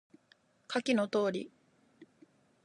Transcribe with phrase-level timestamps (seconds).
[0.67, 1.51] 下記の通り